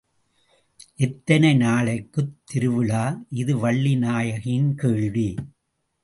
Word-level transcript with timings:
எத்தனை 0.95 1.57
நாளைக்குத் 1.57 2.33
திருவிழா? 2.45 3.23
இது 3.29 3.57
வள்ளி 3.57 3.95
நாயகியின் 3.95 4.75
கேள்வி. 4.75 5.35